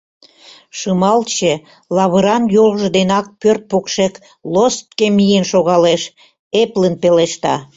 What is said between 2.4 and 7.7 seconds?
йолжо денак пӧрт покшек лостке миен шогалеш, эплын пелешта.